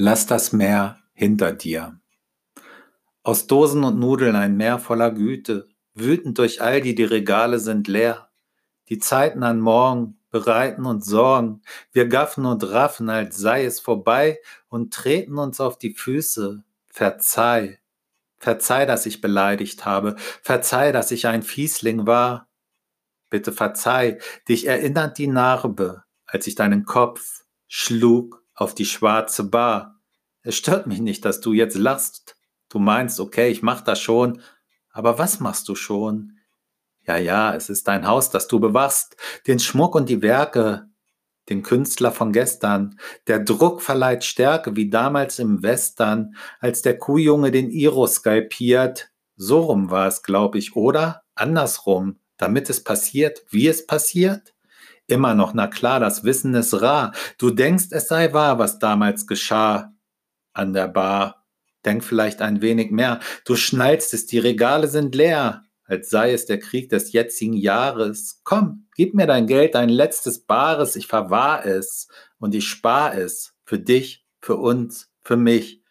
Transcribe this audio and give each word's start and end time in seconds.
Lass 0.00 0.26
das 0.26 0.52
Meer 0.52 1.00
hinter 1.12 1.50
dir. 1.50 1.98
Aus 3.24 3.48
Dosen 3.48 3.82
und 3.82 3.98
Nudeln 3.98 4.36
ein 4.36 4.56
Meer 4.56 4.78
voller 4.78 5.10
Güte, 5.10 5.66
wütend 5.92 6.38
durch 6.38 6.62
all 6.62 6.80
die, 6.80 6.94
die 6.94 7.02
Regale 7.02 7.58
sind 7.58 7.88
leer. 7.88 8.30
Die 8.90 8.98
Zeiten 8.98 9.42
an 9.42 9.58
morgen 9.58 10.20
bereiten 10.30 10.86
uns 10.86 11.04
Sorgen, 11.06 11.62
wir 11.90 12.06
gaffen 12.06 12.46
und 12.46 12.62
raffen, 12.62 13.10
als 13.10 13.38
sei 13.38 13.64
es 13.64 13.80
vorbei 13.80 14.38
und 14.68 14.94
treten 14.94 15.36
uns 15.36 15.60
auf 15.60 15.78
die 15.78 15.94
Füße. 15.94 16.62
Verzeih, 16.86 17.80
verzeih, 18.36 18.86
dass 18.86 19.04
ich 19.04 19.20
beleidigt 19.20 19.84
habe, 19.84 20.14
verzeih, 20.42 20.92
dass 20.92 21.10
ich 21.10 21.26
ein 21.26 21.42
Fiesling 21.42 22.06
war. 22.06 22.46
Bitte 23.30 23.50
verzeih, 23.50 24.20
dich 24.48 24.68
erinnert 24.68 25.18
die 25.18 25.26
Narbe, 25.26 26.04
als 26.24 26.46
ich 26.46 26.54
deinen 26.54 26.84
Kopf 26.84 27.42
schlug 27.66 28.44
auf 28.58 28.74
die 28.74 28.84
schwarze 28.84 29.44
Bar. 29.44 30.00
Es 30.42 30.56
stört 30.56 30.86
mich 30.86 31.00
nicht, 31.00 31.24
dass 31.24 31.40
du 31.40 31.52
jetzt 31.52 31.76
lachst. 31.76 32.36
Du 32.68 32.80
meinst, 32.80 33.20
okay, 33.20 33.48
ich 33.50 33.62
mach 33.62 33.80
das 33.82 34.00
schon. 34.00 34.42
Aber 34.90 35.18
was 35.18 35.38
machst 35.38 35.68
du 35.68 35.76
schon? 35.76 36.38
Ja, 37.06 37.16
ja, 37.16 37.54
es 37.54 37.70
ist 37.70 37.86
dein 37.86 38.06
Haus, 38.06 38.30
das 38.30 38.48
du 38.48 38.58
bewachst. 38.58 39.16
Den 39.46 39.60
Schmuck 39.60 39.94
und 39.94 40.08
die 40.08 40.22
Werke, 40.22 40.88
den 41.48 41.62
Künstler 41.62 42.10
von 42.10 42.32
gestern. 42.32 42.98
Der 43.28 43.38
Druck 43.38 43.80
verleiht 43.80 44.24
Stärke, 44.24 44.74
wie 44.74 44.90
damals 44.90 45.38
im 45.38 45.62
Western, 45.62 46.34
als 46.58 46.82
der 46.82 46.98
Kuhjunge 46.98 47.52
den 47.52 47.70
Iro 47.70 48.06
skalpiert. 48.06 49.10
So 49.36 49.60
rum 49.60 49.90
war 49.90 50.08
es, 50.08 50.22
glaub 50.22 50.56
ich, 50.56 50.74
oder? 50.74 51.22
Andersrum, 51.36 52.18
damit 52.36 52.68
es 52.68 52.82
passiert, 52.82 53.44
wie 53.50 53.68
es 53.68 53.86
passiert? 53.86 54.52
Immer 55.08 55.34
noch, 55.34 55.54
na 55.54 55.66
klar, 55.66 56.00
das 56.00 56.22
Wissen 56.22 56.54
ist 56.54 56.82
rar. 56.82 57.12
Du 57.38 57.50
denkst, 57.50 57.86
es 57.92 58.08
sei 58.08 58.32
wahr, 58.34 58.58
was 58.58 58.78
damals 58.78 59.26
geschah 59.26 59.94
an 60.52 60.74
der 60.74 60.86
Bar. 60.86 61.46
Denk 61.84 62.04
vielleicht 62.04 62.42
ein 62.42 62.60
wenig 62.60 62.90
mehr. 62.90 63.20
Du 63.46 63.56
schnallst 63.56 64.12
es, 64.12 64.26
die 64.26 64.38
Regale 64.38 64.86
sind 64.86 65.14
leer, 65.14 65.64
als 65.84 66.10
sei 66.10 66.34
es 66.34 66.44
der 66.44 66.58
Krieg 66.58 66.90
des 66.90 67.12
jetzigen 67.12 67.54
Jahres. 67.54 68.42
Komm, 68.44 68.86
gib 68.96 69.14
mir 69.14 69.26
dein 69.26 69.46
Geld, 69.46 69.74
dein 69.74 69.88
letztes 69.88 70.44
Bares, 70.44 70.94
ich 70.94 71.06
verwahr 71.06 71.64
es 71.64 72.08
und 72.38 72.54
ich 72.54 72.68
spar 72.68 73.16
es. 73.16 73.54
Für 73.64 73.78
dich, 73.78 74.26
für 74.42 74.56
uns, 74.56 75.10
für 75.22 75.38
mich. 75.38 75.82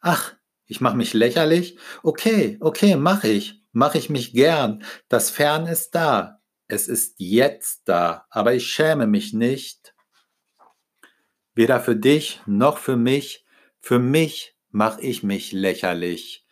Ach, 0.00 0.34
ich 0.66 0.80
mach 0.80 0.94
mich 0.94 1.14
lächerlich? 1.14 1.78
Okay, 2.02 2.58
okay, 2.60 2.96
mach 2.96 3.22
ich. 3.22 3.62
Mach 3.70 3.94
ich 3.94 4.10
mich 4.10 4.32
gern. 4.32 4.82
Das 5.08 5.30
Fern 5.30 5.66
ist 5.66 5.94
da. 5.94 6.35
Es 6.68 6.88
ist 6.88 7.14
jetzt 7.18 7.82
da, 7.84 8.26
aber 8.30 8.54
ich 8.54 8.66
schäme 8.66 9.06
mich 9.06 9.32
nicht. 9.32 9.94
Weder 11.54 11.80
für 11.80 11.96
dich 11.96 12.40
noch 12.46 12.78
für 12.78 12.96
mich. 12.96 13.44
Für 13.80 13.98
mich 13.98 14.56
mache 14.70 15.00
ich 15.00 15.22
mich 15.22 15.52
lächerlich. 15.52 16.44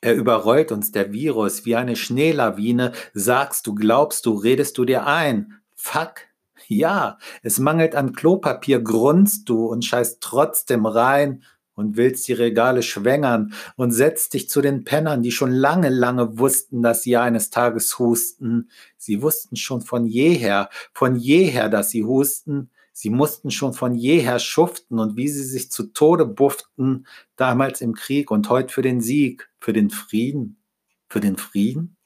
Er 0.00 0.14
überrollt 0.14 0.70
uns 0.72 0.92
der 0.92 1.12
Virus 1.12 1.64
wie 1.64 1.76
eine 1.76 1.96
Schneelawine. 1.96 2.92
Sagst 3.14 3.66
du, 3.66 3.74
glaubst 3.74 4.26
du, 4.26 4.34
redest 4.34 4.76
du 4.76 4.84
dir 4.84 5.06
ein. 5.06 5.60
Fuck. 5.74 6.26
Ja, 6.68 7.18
es 7.42 7.58
mangelt 7.58 7.94
an 7.94 8.12
Klopapier, 8.12 8.80
grunzt 8.80 9.48
du 9.48 9.66
und 9.66 9.84
scheißt 9.84 10.20
trotzdem 10.20 10.86
rein 10.86 11.42
und 11.74 11.96
willst 11.96 12.28
die 12.28 12.32
Regale 12.32 12.82
schwängern 12.82 13.54
und 13.76 13.92
setzt 13.92 14.34
dich 14.34 14.48
zu 14.48 14.60
den 14.60 14.84
Pennern, 14.84 15.22
die 15.22 15.32
schon 15.32 15.50
lange, 15.50 15.88
lange 15.88 16.38
wussten, 16.38 16.82
dass 16.82 17.02
sie 17.02 17.16
eines 17.16 17.50
Tages 17.50 17.98
husten. 17.98 18.70
Sie 18.96 19.22
wussten 19.22 19.56
schon 19.56 19.80
von 19.80 20.06
jeher, 20.06 20.68
von 20.92 21.16
jeher, 21.16 21.68
dass 21.68 21.90
sie 21.90 22.04
husten. 22.04 22.70
Sie 22.92 23.10
mussten 23.10 23.50
schon 23.50 23.72
von 23.72 23.94
jeher 23.94 24.38
schuften 24.38 24.98
und 24.98 25.16
wie 25.16 25.28
sie 25.28 25.44
sich 25.44 25.70
zu 25.70 25.92
Tode 25.92 26.26
bufften, 26.26 27.06
damals 27.36 27.80
im 27.80 27.94
Krieg 27.94 28.30
und 28.30 28.50
heute 28.50 28.72
für 28.72 28.82
den 28.82 29.00
Sieg, 29.00 29.50
für 29.60 29.72
den 29.72 29.88
Frieden, 29.90 30.62
für 31.08 31.20
den 31.20 31.36
Frieden. 31.36 31.96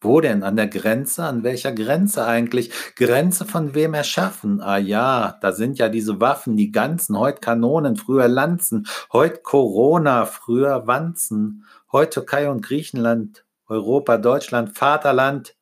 Wo 0.00 0.20
denn? 0.20 0.42
An 0.42 0.56
der 0.56 0.68
Grenze? 0.68 1.24
An 1.24 1.42
welcher 1.42 1.72
Grenze 1.72 2.26
eigentlich? 2.26 2.70
Grenze 2.96 3.46
von 3.46 3.74
wem 3.74 3.94
erschaffen? 3.94 4.60
Ah 4.60 4.76
ja, 4.76 5.38
da 5.40 5.52
sind 5.52 5.78
ja 5.78 5.88
diese 5.88 6.20
Waffen, 6.20 6.56
die 6.56 6.70
ganzen, 6.70 7.18
heute 7.18 7.40
Kanonen, 7.40 7.96
früher 7.96 8.28
Lanzen, 8.28 8.86
heute 9.12 9.40
Corona, 9.42 10.26
früher 10.26 10.86
Wanzen, 10.86 11.64
heute 11.92 12.20
Türkei 12.20 12.50
und 12.50 12.60
Griechenland, 12.62 13.46
Europa, 13.68 14.18
Deutschland, 14.18 14.76
Vaterland. 14.76 15.56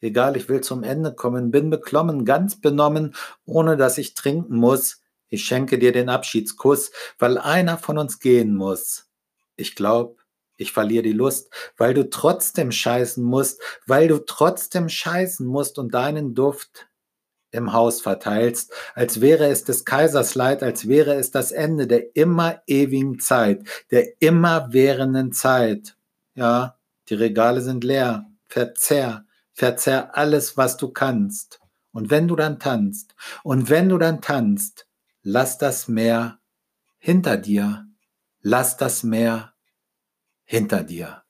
Egal, 0.00 0.36
ich 0.36 0.48
will 0.50 0.60
zum 0.60 0.82
Ende 0.82 1.14
kommen, 1.14 1.50
bin 1.50 1.70
beklommen, 1.70 2.26
ganz 2.26 2.60
benommen, 2.60 3.14
ohne 3.46 3.76
dass 3.78 3.96
ich 3.96 4.14
trinken 4.14 4.56
muss. 4.56 5.02
Ich 5.30 5.44
schenke 5.44 5.78
dir 5.78 5.92
den 5.92 6.10
Abschiedskuss, 6.10 6.92
weil 7.18 7.38
einer 7.38 7.78
von 7.78 7.96
uns 7.98 8.20
gehen 8.20 8.54
muss. 8.54 9.08
Ich 9.56 9.74
glaub, 9.74 10.18
ich 10.58 10.72
verliere 10.72 11.04
die 11.04 11.12
Lust, 11.12 11.50
weil 11.76 11.94
du 11.94 12.10
trotzdem 12.10 12.72
scheißen 12.72 13.24
musst, 13.24 13.62
weil 13.86 14.08
du 14.08 14.18
trotzdem 14.18 14.88
scheißen 14.88 15.46
musst 15.46 15.78
und 15.78 15.94
deinen 15.94 16.34
Duft 16.34 16.88
im 17.50 17.72
Haus 17.72 18.02
verteilst, 18.02 18.72
als 18.94 19.20
wäre 19.20 19.46
es 19.46 19.64
des 19.64 19.84
Kaisers 19.84 20.34
Leid, 20.34 20.62
als 20.62 20.86
wäre 20.86 21.14
es 21.14 21.30
das 21.30 21.52
Ende 21.52 21.86
der 21.86 22.14
immer 22.14 22.60
ewigen 22.66 23.20
Zeit, 23.20 23.62
der 23.90 24.20
immer 24.20 24.72
währenden 24.72 25.32
Zeit. 25.32 25.96
Ja, 26.34 26.76
die 27.08 27.14
Regale 27.14 27.62
sind 27.62 27.84
leer. 27.84 28.26
Verzehr, 28.48 29.24
verzehr 29.54 30.16
alles, 30.16 30.56
was 30.56 30.76
du 30.76 30.90
kannst. 30.90 31.60
Und 31.92 32.10
wenn 32.10 32.28
du 32.28 32.36
dann 32.36 32.58
tanzt, 32.58 33.14
und 33.44 33.70
wenn 33.70 33.88
du 33.88 33.98
dann 33.98 34.20
tanzt, 34.20 34.86
lass 35.22 35.56
das 35.56 35.88
Meer 35.88 36.38
hinter 36.98 37.36
dir, 37.36 37.86
lass 38.40 38.76
das 38.76 39.02
Meer 39.02 39.54
hinter 40.48 40.82
dir. 40.82 41.22